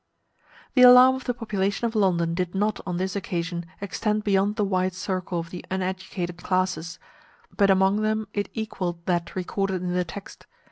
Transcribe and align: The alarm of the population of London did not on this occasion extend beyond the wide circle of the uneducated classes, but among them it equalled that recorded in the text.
The 0.73 0.81
alarm 0.81 1.13
of 1.15 1.25
the 1.25 1.33
population 1.35 1.85
of 1.85 1.93
London 1.93 2.33
did 2.33 2.55
not 2.55 2.81
on 2.87 2.97
this 2.97 3.15
occasion 3.15 3.67
extend 3.81 4.23
beyond 4.23 4.55
the 4.55 4.65
wide 4.65 4.95
circle 4.95 5.37
of 5.37 5.51
the 5.51 5.63
uneducated 5.69 6.37
classes, 6.39 6.97
but 7.55 7.69
among 7.69 8.01
them 8.01 8.27
it 8.33 8.49
equalled 8.55 9.05
that 9.05 9.35
recorded 9.35 9.83
in 9.83 9.93
the 9.93 10.03
text. 10.03 10.47